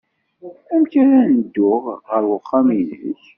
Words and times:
Amek 0.73 0.93
ara 1.01 1.19
n-dduɣ 1.31 1.83
ɣer 2.09 2.23
uxxam-nnek? 2.37 3.21